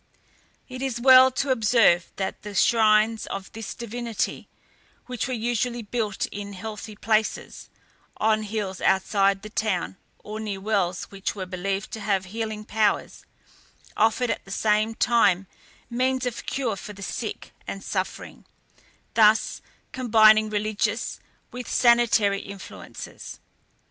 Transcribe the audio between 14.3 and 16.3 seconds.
at the same time means